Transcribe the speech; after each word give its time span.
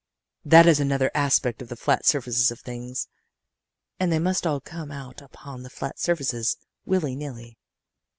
That 0.43 0.65
is 0.65 0.79
another 0.79 1.11
aspect 1.13 1.61
of 1.61 1.67
the 1.69 1.75
flat 1.75 2.07
surfaces 2.07 2.49
of 2.49 2.59
things. 2.61 3.07
And 3.99 4.11
they 4.11 4.17
must 4.17 4.47
all 4.47 4.59
come 4.59 4.89
out 4.89 5.21
upon 5.21 5.61
the 5.61 5.69
flat 5.69 5.99
surfaces, 5.99 6.57
willy 6.85 7.15
nilly. 7.15 7.59